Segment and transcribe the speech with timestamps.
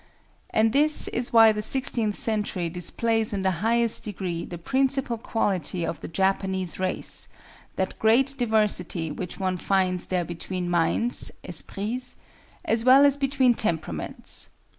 [0.49, 5.85] And this is why the sixteenth century displays in the highest degree the principal quality
[5.85, 7.27] of the Japanese race,
[7.75, 12.15] that great diversity which one finds there between minds (esprits)
[12.65, 14.49] as well as between temperaments.